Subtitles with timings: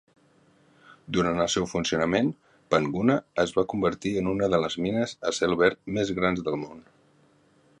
[1.17, 2.31] Durant el seu funcionament,
[2.75, 6.59] Panguna es va convertir en una de les mines a cel obert més grans del
[6.65, 6.83] món.